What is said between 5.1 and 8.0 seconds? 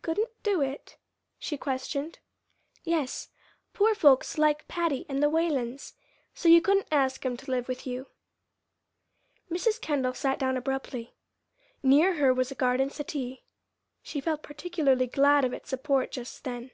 and the Whalens, and so you couldn't ask 'em to live with